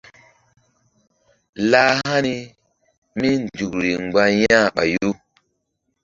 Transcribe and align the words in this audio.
Lah 1.71 1.91
hani 2.07 2.35
míhi̧nzukri 3.19 3.91
mgba 4.03 4.23
yah 4.41 4.67
ɓayu. 4.75 5.09